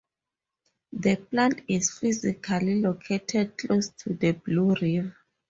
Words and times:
The 0.93 1.17
plant 1.17 1.61
is 1.67 1.91
physically 1.91 2.81
located 2.81 3.55
close 3.55 3.89
to 3.99 4.15
the 4.15 4.31
Blue 4.31 4.73
River. 4.81 5.15